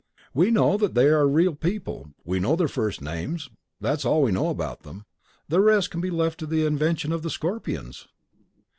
[0.33, 4.31] We know that they are real people; we know their first names; that's all we
[4.31, 5.05] know about them.
[5.47, 8.07] The rest can be left to the invention of the Scorpions."